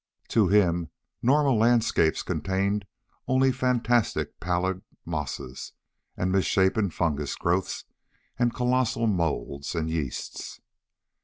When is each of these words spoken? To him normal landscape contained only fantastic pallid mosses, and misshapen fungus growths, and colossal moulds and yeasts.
To 0.29 0.47
him 0.47 0.89
normal 1.21 1.59
landscape 1.59 2.15
contained 2.25 2.85
only 3.27 3.51
fantastic 3.51 4.39
pallid 4.39 4.81
mosses, 5.05 5.73
and 6.17 6.31
misshapen 6.31 6.89
fungus 6.89 7.35
growths, 7.35 7.85
and 8.39 8.51
colossal 8.51 9.05
moulds 9.05 9.75
and 9.75 9.91
yeasts. 9.91 10.59